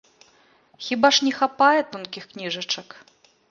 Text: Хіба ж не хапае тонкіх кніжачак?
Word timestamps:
Хіба 0.85 1.11
ж 1.17 1.25
не 1.27 1.33
хапае 1.41 1.79
тонкіх 1.93 2.23
кніжачак? 2.35 2.87